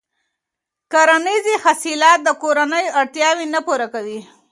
کرنیزې 0.91 1.55
حاصلات 1.63 2.19
د 2.23 2.29
کورنیو 2.41 2.93
اړتیاوې 2.99 3.45
نه 3.53 3.59
پوره 3.65 3.87
کوي. 3.93 4.19